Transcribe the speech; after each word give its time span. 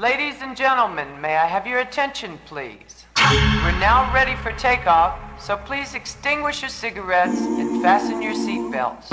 Ladies 0.00 0.40
and 0.40 0.56
gentlemen, 0.56 1.20
may 1.20 1.36
I 1.36 1.44
have 1.44 1.66
your 1.66 1.80
attention, 1.80 2.38
please? 2.46 3.04
We're 3.18 3.78
now 3.80 4.10
ready 4.14 4.34
for 4.36 4.50
takeoff, 4.52 5.20
so 5.38 5.58
please 5.58 5.94
extinguish 5.94 6.62
your 6.62 6.70
cigarettes 6.70 7.38
and 7.42 7.82
fasten 7.82 8.22
your 8.22 8.32
seatbelts. 8.32 9.10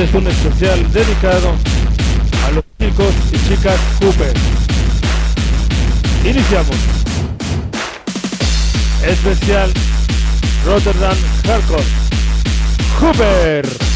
Este 0.00 0.16
es 0.16 0.22
un 0.22 0.30
especial 0.30 0.92
dedicado 0.94 1.54
a 2.46 2.50
los 2.52 2.64
chicos 2.80 3.14
y 3.32 3.48
chicas 3.48 3.78
Cooper. 4.00 4.32
Iniciamos. 6.24 6.76
Especial 9.06 9.70
Rotterdam 10.64 11.16
Hardcore. 11.44 11.84
Cooper. 12.98 13.90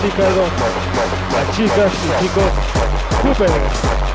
Dedicado 0.00 0.44
a 0.44 1.56
chicas 1.56 1.92
y 1.92 2.22
chicos 2.22 2.44
Cooper. 3.22 4.07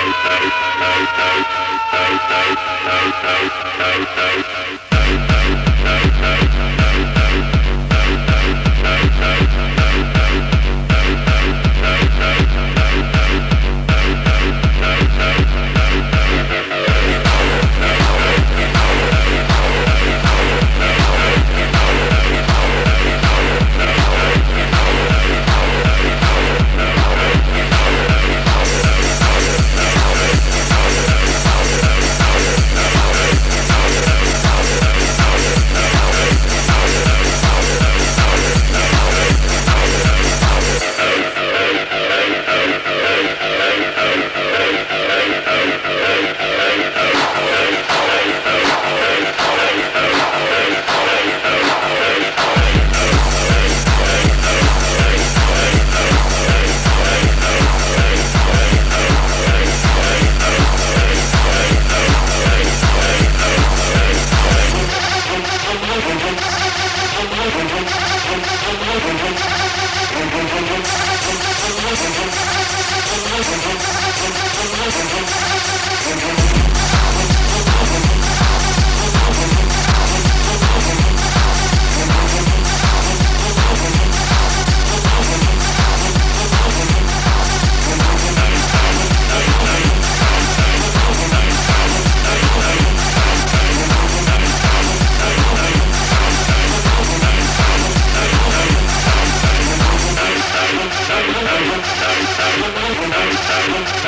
Bye. 0.00 0.30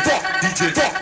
DJ 0.00 1.01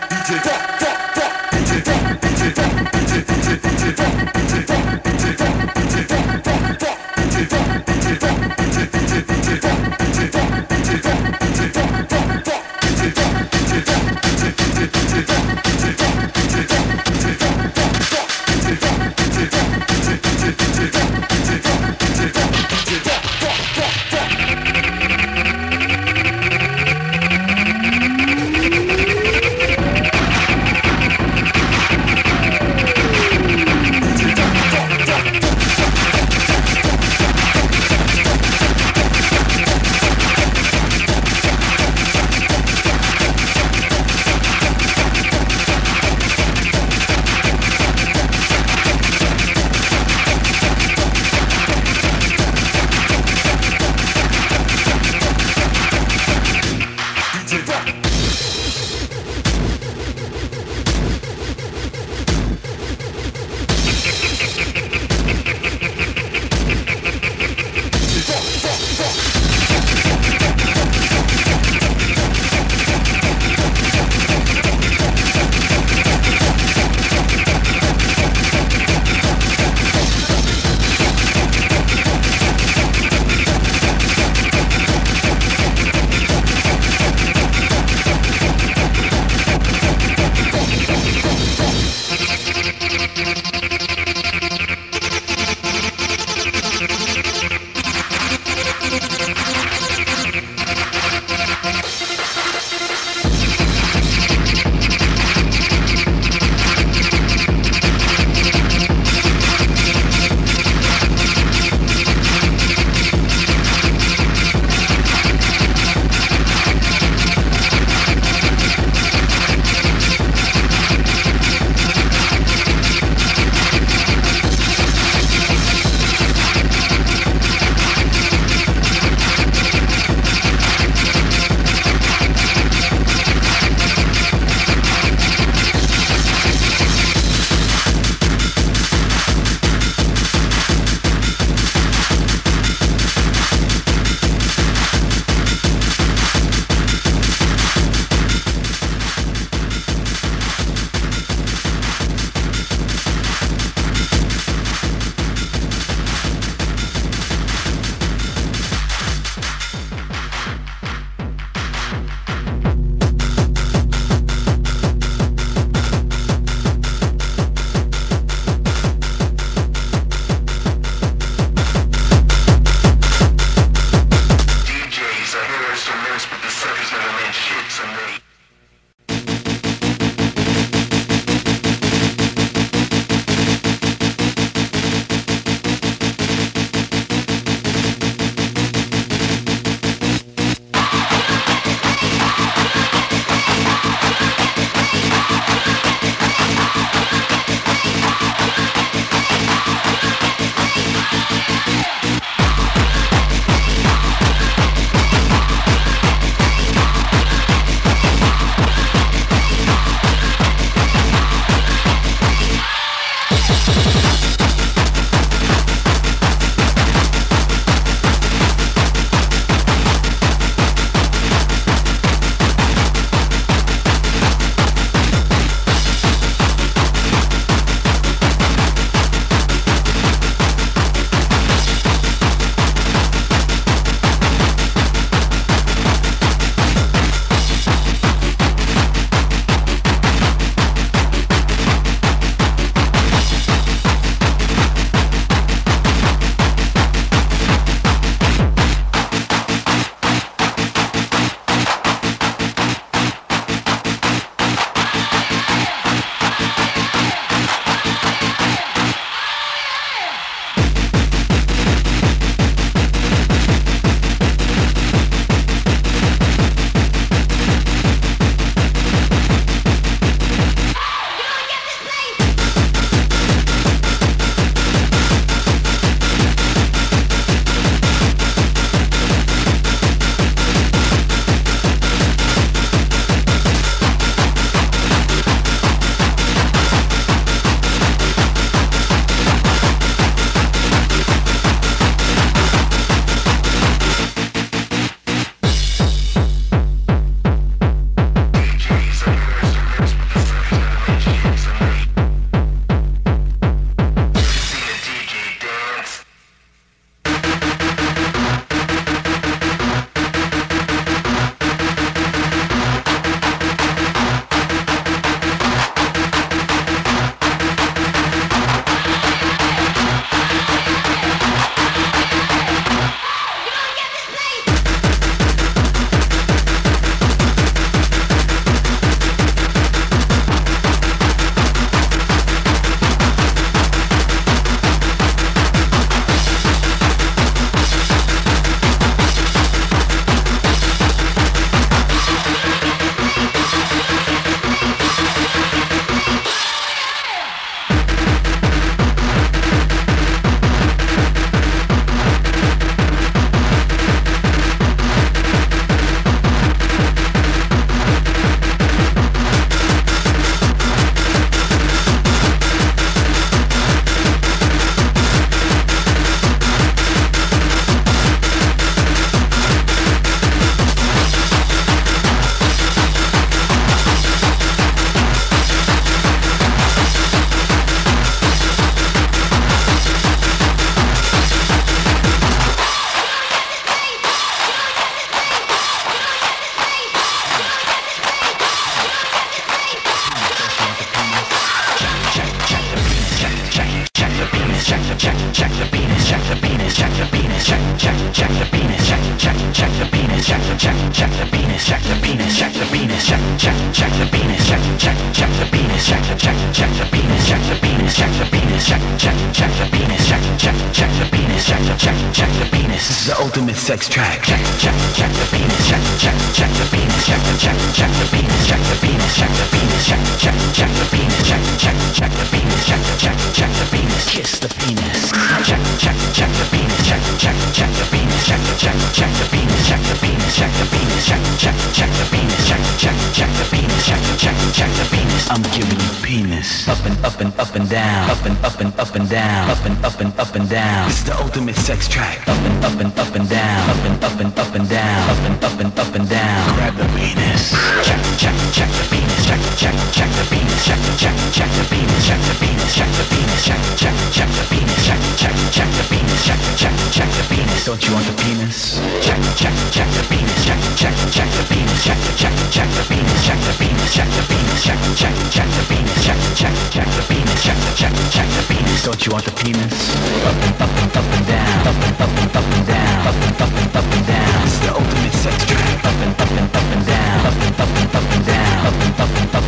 check 459.71 459.87
the 459.95 460.03
penis 460.11 460.45
check 460.45 460.59
check 460.75 460.95
check 461.15 461.31
the 461.39 461.45
penis 461.47 461.85
check 461.85 461.99
check 462.19 462.35
check 462.51 462.69
the 462.75 462.85
penis 462.91 463.27
check 463.27 463.39
the 463.47 463.55
penis 463.55 463.95
check 463.95 464.09
the 464.19 464.23
penis 464.27 464.63
check 464.65 464.79
check 464.99 465.15
check 465.31 465.49
the 465.55 465.65
penis 465.71 466.05
check 466.05 466.19
check 466.35 466.55
check 466.75 466.89
the 466.99 467.03
penis 467.07 467.39
check 467.45 467.59
check 467.79 467.95
check 468.11 468.29
the 468.35 468.43
penis 468.51 468.83
don't 468.83 469.07
you 469.07 469.13
want 469.13 469.25
the 469.25 469.31
penis 469.31 469.95
up 470.27 470.35
and 470.35 470.55
up 470.59 470.75
and 470.75 470.97
up 470.99 471.07
and 471.15 471.27
down 471.27 471.67
up 471.71 471.79
and 471.87 472.01
up 472.03 472.11
and 472.19 472.37
up 472.37 472.47
and 472.51 472.67
down 472.67 473.07
up 473.07 473.15
and 473.15 473.43
up 473.43 473.53
and 473.63 473.77
up 473.79 473.87
and 473.95 474.07
down 474.11 474.43
it's 474.43 474.59
the 474.59 474.71
ultimate 474.75 475.17
sex 475.23 475.39
track 475.47 475.85
up 475.87 475.99
and 476.03 476.15
up 476.19 476.31
and 476.35 476.51
up 476.51 476.67
and 476.75 476.87
down 476.87 477.27
up 477.27 477.39
and 477.39 477.55
up 477.63 477.71
and 477.79 477.95
up 477.95 478.07
and 478.11 478.27
down 478.27 478.67
up 478.67 478.75
and 478.75 479.01
up 479.01 479.15
and 479.23 479.35
up 479.37 479.40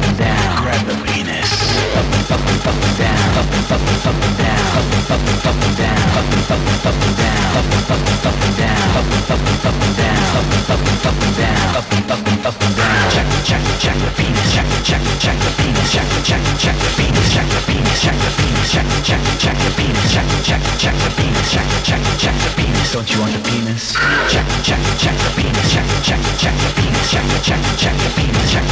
check 14.52 14.68
check 14.84 15.02
check 15.18 15.36
the 15.40 15.50
penis 15.56 15.92
check 15.92 16.08
check 16.28 16.42
check 16.60 16.76
the 16.76 16.90
penis 16.96 17.28
check 17.32 17.46
the 17.48 17.60
penis 17.64 17.98
check 18.04 18.16
the 18.20 18.30
penis 18.36 18.68
check 18.72 18.86
check 19.08 19.22
check 19.40 19.56
the 19.64 19.70
penis 19.78 20.12
check 20.12 20.28
check 20.44 20.62
check 20.76 20.96
the 21.02 21.10
penis 21.16 21.48
check 21.52 21.68
check 21.88 22.02
check 22.20 22.36
the 22.44 22.50
penis 22.56 22.92
don't 22.92 23.08
you 23.08 23.20
want 23.20 23.32
the 23.32 23.40
penis? 23.48 23.96
Check 24.28 24.46
check 24.60 24.82
check 25.00 25.16
the 25.24 25.30
penis 25.40 25.68
check 25.72 25.88
check 26.04 26.20
check 26.36 26.54
the 26.60 26.70
penis. 26.76 27.08
Check 27.12 27.24
check 27.48 27.62
check 27.80 27.96
the 27.96 28.10
penis. 28.12 28.52
Check 28.52 28.66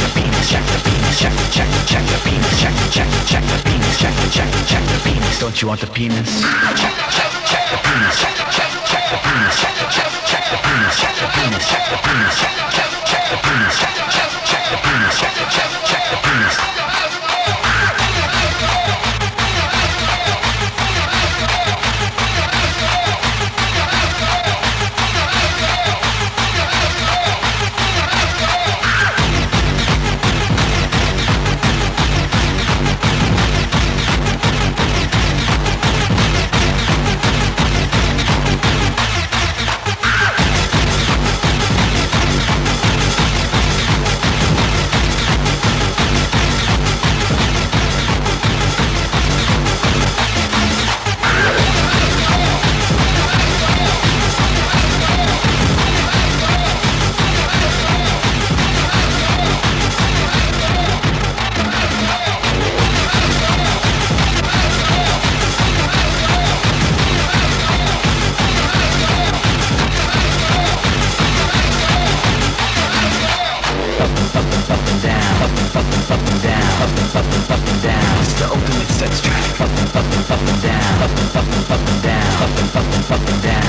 check 0.53 0.65
the 0.69 0.77
penis 0.85 1.17
check 1.17 1.33
check 1.49 1.69
check 1.89 2.05
the 2.05 2.17
penis. 2.21 2.59
Check 2.61 2.75
check 2.93 3.09
check 3.25 3.43
the 3.49 3.57
penis. 3.65 3.95
Check 3.97 4.15
check 4.35 4.49
check 4.69 4.83
the 4.85 4.99
penis 5.01 5.39
don't 5.39 5.61
you 5.61 5.67
want 5.67 5.81
the 5.81 5.87
penis. 5.87 6.41
Check 6.77 6.93
check 7.09 7.33
check 7.49 7.65
the 7.73 7.79
penis. 7.81 8.15
Check 8.21 8.35
check 8.53 8.69
check 8.85 9.03
the 9.09 9.17
penis 9.25 9.70
check 10.51 10.63
check 10.63 10.91
check 10.99 11.15
the 11.15 11.27
penis 11.31 11.65
check 11.69 11.83
the 11.87 11.97
penis 12.03 12.35
check 12.39 12.51
the 12.51 12.67
penis 12.67 12.75
check 12.75 12.75
check 12.75 12.91
check 13.05 13.23
the 13.31 13.37
penis 13.39 13.79
check 13.79 14.63
the 14.69 14.77
penis 14.83 15.19
check 15.19 15.33
check 15.49 15.69
check 15.85 16.03
the 16.11 16.17
penis 16.17 16.30
up 81.41 81.79
and 81.79 82.03
down, 82.03 83.11
up 83.11 83.29
and 83.29 83.43
down. 83.43 83.60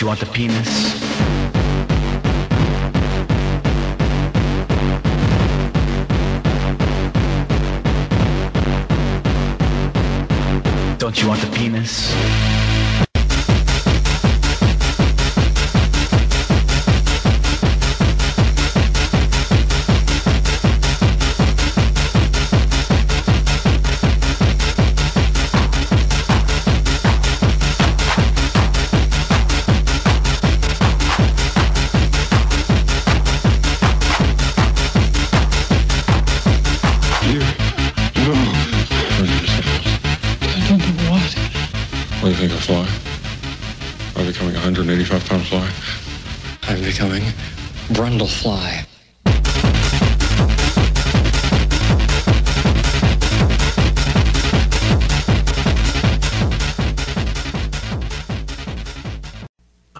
You 0.00 0.06
want 0.06 0.20
the 0.20 0.26
penis 0.26 0.98
Don't 10.98 11.20
you 11.20 11.28
want 11.28 11.40
the 11.40 11.50
penis? 11.56 12.59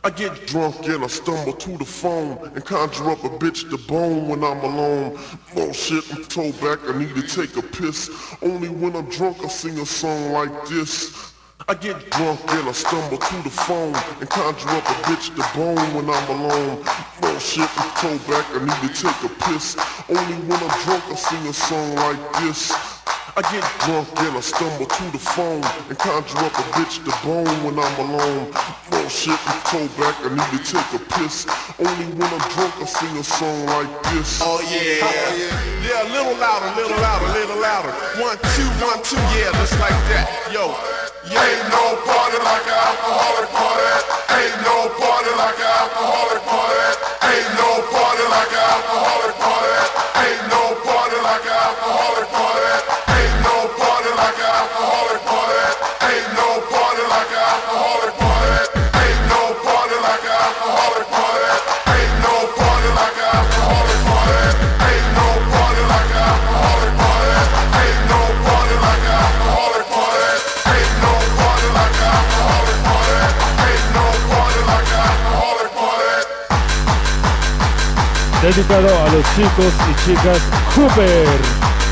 I 0.03 0.09
get 0.09 0.47
drunk 0.47 0.89
and 0.89 1.05
I 1.05 1.09
stumble 1.09 1.53
to 1.53 1.77
the 1.77 1.85
phone 1.85 2.39
and 2.55 2.65
conjure 2.65 3.11
up 3.11 3.23
a 3.23 3.29
bitch 3.29 3.69
to 3.69 3.77
bone 3.87 4.29
when 4.29 4.43
I'm 4.43 4.65
alone. 4.65 5.13
Oh, 5.19 5.39
Bullshit, 5.55 6.11
I'm 6.15 6.25
told 6.25 6.59
back 6.59 6.79
I 6.89 6.97
need 6.99 7.15
to 7.17 7.23
take 7.23 7.55
a 7.59 7.63
piss. 7.63 8.09
Only 8.41 8.69
when 8.69 8.97
I'm 8.97 9.11
drunk 9.11 9.45
I 9.45 9.49
sing 9.49 9.79
a 9.79 9.85
song 9.85 10.33
like 10.33 10.67
this. 10.69 11.35
I 11.69 11.75
get 11.75 12.11
drunk 12.13 12.41
and 12.49 12.71
I 12.71 12.73
stumble 12.73 13.19
to 13.19 13.43
the 13.43 13.51
phone 13.51 13.95
and 14.21 14.31
conjure 14.31 14.71
up 14.71 14.89
a 14.89 14.95
bitch 15.05 15.37
to 15.37 15.59
bone 15.59 15.95
when 15.95 16.09
I'm 16.09 16.29
alone. 16.31 16.83
Oh, 16.83 17.19
Bullshit 17.21 17.69
and 17.69 17.93
toe 17.97 18.19
back, 18.33 18.47
I 18.57 18.65
need 18.65 18.89
to 18.89 19.03
take 19.03 19.23
a 19.23 19.35
piss. 19.45 19.77
Only 20.09 20.37
when 20.49 20.63
I'm 20.63 20.85
drunk 20.85 21.05
I 21.09 21.15
sing 21.15 21.47
a 21.47 21.53
song 21.53 21.95
like 21.97 22.41
this. 22.41 22.90
I 23.37 23.47
get 23.47 23.63
drunk 23.87 24.11
and 24.27 24.35
I 24.35 24.43
stumble 24.43 24.91
to 24.91 25.05
the 25.15 25.23
phone 25.23 25.63
and 25.87 25.95
conjure 25.95 26.43
up 26.43 26.51
a 26.51 26.65
bitch 26.75 26.99
to 27.07 27.15
bone 27.23 27.47
when 27.63 27.79
I'm 27.79 27.97
alone. 28.03 28.51
Bullshit 28.91 29.39
and 29.39 29.61
toe 29.71 29.87
back, 30.03 30.19
I 30.27 30.35
need 30.35 30.51
to 30.51 30.61
take 30.67 30.91
a 30.99 31.03
piss. 31.15 31.47
Only 31.79 32.11
when 32.19 32.27
I'm 32.27 32.43
drunk 32.51 32.75
I 32.83 32.91
sing 32.91 33.15
a 33.15 33.23
song 33.23 33.67
like 33.71 33.93
this. 34.11 34.43
Oh 34.43 34.59
yeah. 34.67 35.07
Oh, 35.07 35.15
yeah. 35.39 35.87
Yeah, 35.87 36.03
a 36.03 36.09
little 36.11 36.35
louder, 36.43 36.75
little 36.75 36.99
louder, 36.99 37.31
little 37.31 37.61
louder. 37.63 37.95
One, 38.19 38.35
two, 38.59 38.67
one, 38.83 38.99
two, 39.07 39.23
yeah, 39.39 39.55
just 39.63 39.79
like 39.79 39.95
that. 40.11 40.27
Yo. 40.51 40.75
Ain't 41.31 41.63
no 41.71 41.85
party 42.03 42.39
like 42.43 42.67
an 42.67 42.75
alcoholic 42.75 43.47
party. 43.55 43.95
Ain't 44.43 44.59
no 44.67 44.91
party 44.99 45.31
like 45.39 45.61
an 45.63 45.71
alcoholic 45.71 46.43
party. 46.51 46.83
Ain't 47.31 47.51
no 47.55 47.71
party 47.95 48.25
like 48.27 48.51
an 48.51 48.65
alcoholic 48.75 49.30
Dedicado 78.51 78.89
a 78.89 79.09
los 79.13 79.25
chicos 79.37 79.73
y 79.89 80.05
chicas 80.05 80.39
Cooper. 80.75 81.90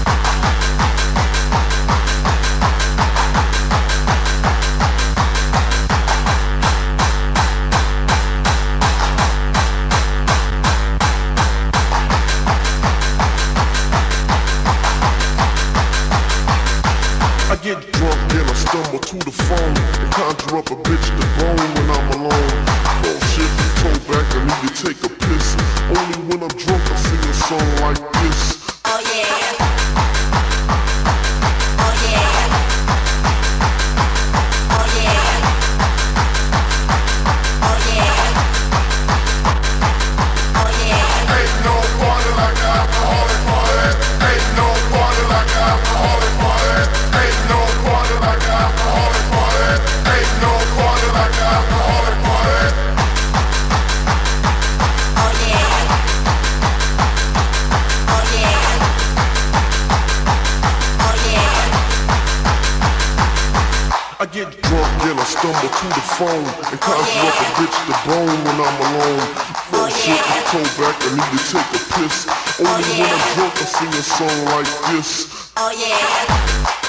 Phone 66.19 66.35
and 66.35 66.81
conjure 66.81 67.31
up 67.31 67.39
a 67.39 67.47
bitch 67.55 67.79
to 67.87 67.95
bone 68.03 68.27
when 68.27 68.59
I'm 68.59 68.79
alone. 68.91 69.23
Bullshit 69.71 70.19
oh, 70.19 70.35
and 70.35 70.45
toe 70.51 70.69
back, 70.75 70.99
I 70.99 71.15
need 71.15 71.31
to 71.31 71.41
take 71.47 71.71
a 71.71 71.83
piss. 71.95 72.27
Only 72.59 72.83
oh, 72.83 72.99
when 72.99 73.11
I'm 73.15 73.25
drunk 73.35 73.55
I 73.55 73.67
sing 73.71 73.93
a 73.95 74.03
song 74.03 74.39
like 74.51 74.73
this. 74.91 75.53
Oh 75.57 75.71
yeah. 75.71 76.88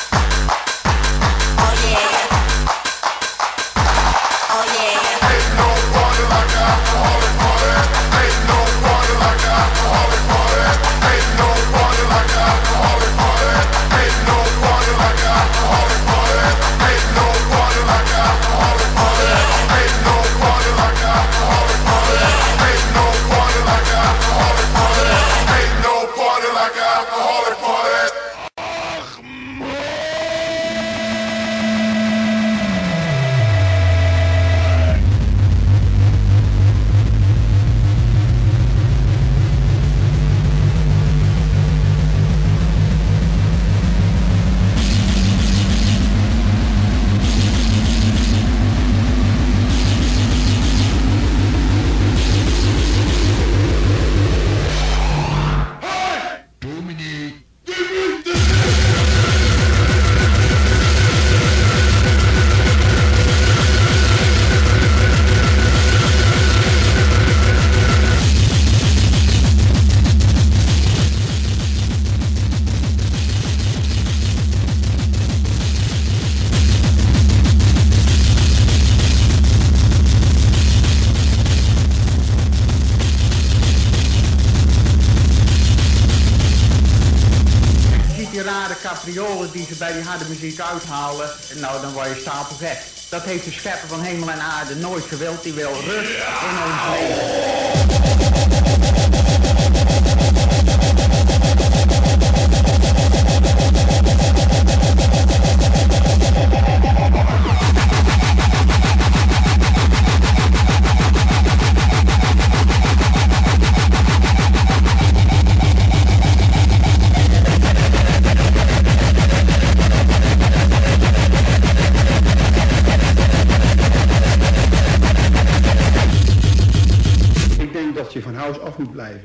Muziek 90.59 90.73
uithalen. 90.73 91.29
En 91.49 91.59
nou, 91.59 91.81
dan 91.81 91.91
word 91.91 92.07
je 92.07 92.21
stapelgek. 92.21 92.77
Dat 93.09 93.23
heeft 93.23 93.45
de 93.45 93.51
schepper 93.51 93.87
van 93.87 94.01
hemel 94.01 94.29
en 94.29 94.39
aarde 94.39 94.75
nooit 94.75 95.03
gewild. 95.05 95.43
Die 95.43 95.53
wil 95.53 95.71
rust 95.71 96.15
in 96.15 96.63
ons 96.65 96.81
leven. 96.91 97.88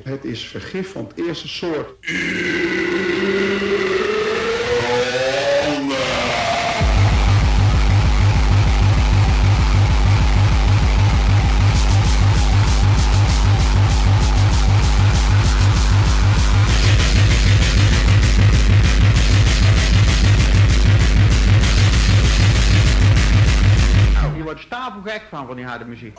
Het 0.04 0.24
is 0.24 0.46
vergif 0.46 0.92
van 0.92 1.04
het 1.04 1.26
eerste 1.26 1.48
soort. 1.48 2.06
Nou, 24.12 24.36
je 24.36 24.42
wordt 24.42 24.60
stapelgek 24.60 25.22
van, 25.30 25.46
van 25.46 25.56
die 25.56 25.64
harde 25.64 25.84
muziek. 25.84 26.18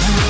Thank 0.00 0.29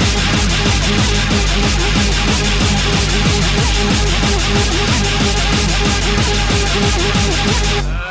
Ah. 7.93 8.10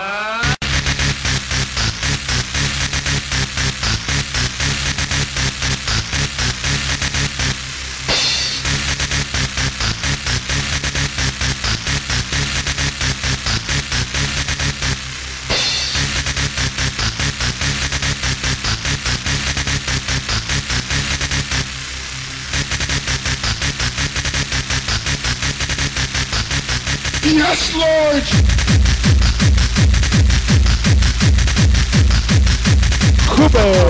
Yes, 27.61 27.75
Lord! 27.77 28.25
Cooper. 33.37 33.90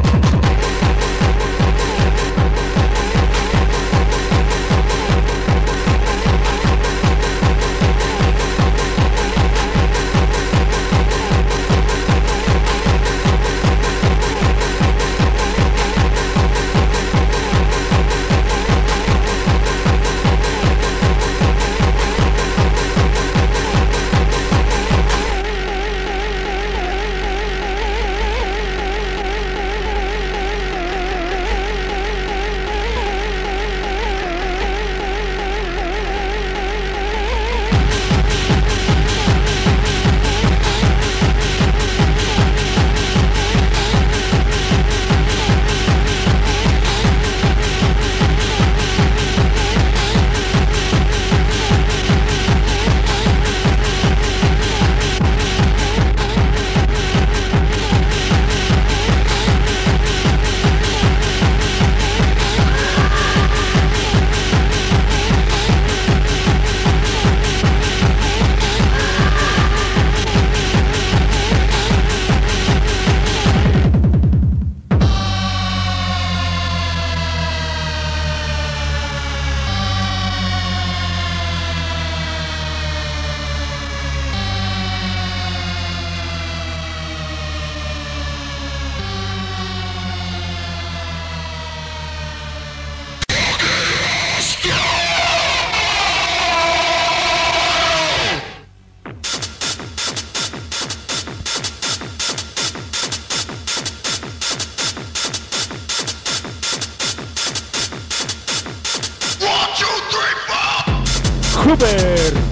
Trooper. 111.71 112.50